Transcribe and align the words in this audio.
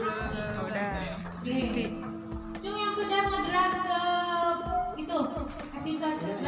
bla 0.00 0.14
oh, 0.60 0.64
udah. 0.70 0.88
Yang 2.62 2.92
sudah 2.96 3.20
ngedrag 3.28 3.72
ke 3.82 4.00
itu 5.02 5.18
episode 5.74 6.18
iya. 6.22 6.41